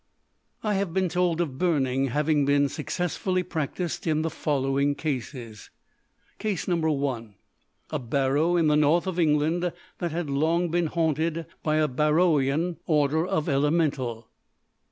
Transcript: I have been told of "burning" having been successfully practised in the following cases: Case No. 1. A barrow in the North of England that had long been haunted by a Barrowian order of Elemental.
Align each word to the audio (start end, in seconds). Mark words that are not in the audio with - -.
I 0.63 0.73
have 0.73 0.95
been 0.95 1.09
told 1.09 1.41
of 1.41 1.59
"burning" 1.59 2.07
having 2.07 2.43
been 2.43 2.69
successfully 2.69 3.43
practised 3.43 4.07
in 4.07 4.23
the 4.23 4.31
following 4.31 4.95
cases: 4.95 5.69
Case 6.39 6.67
No. 6.67 6.75
1. 6.77 7.35
A 7.91 7.99
barrow 7.99 8.57
in 8.57 8.65
the 8.65 8.75
North 8.75 9.05
of 9.05 9.19
England 9.19 9.71
that 9.99 10.11
had 10.11 10.27
long 10.27 10.69
been 10.71 10.87
haunted 10.87 11.45
by 11.61 11.75
a 11.75 11.87
Barrowian 11.87 12.77
order 12.87 13.27
of 13.27 13.47
Elemental. 13.47 14.27